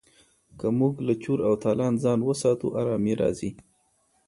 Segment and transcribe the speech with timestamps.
[0.59, 3.51] که موږ له چور او تالان ځان وساتو ارامي راځي.